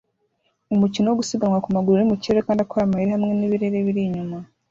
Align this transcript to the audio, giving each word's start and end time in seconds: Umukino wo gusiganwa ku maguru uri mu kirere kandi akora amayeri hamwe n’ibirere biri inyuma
Umukino 0.73 1.07
wo 1.07 1.17
gusiganwa 1.21 1.61
ku 1.63 1.69
maguru 1.75 1.95
uri 1.97 2.05
mu 2.11 2.15
kirere 2.21 2.45
kandi 2.47 2.61
akora 2.61 2.83
amayeri 2.85 3.11
hamwe 3.15 3.33
n’ibirere 3.35 3.77
biri 3.87 4.01
inyuma 4.07 4.37